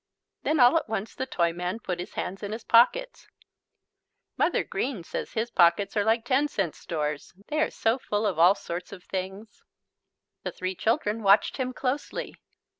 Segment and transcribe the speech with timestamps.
[0.41, 3.27] Then all at once the Toyman put his hands in his pockets.
[4.35, 7.33] Mother Green says his pockets are like ten cent stores.
[7.49, 9.63] They are so full of all sorts of things.
[10.41, 12.33] The three children watched him closely.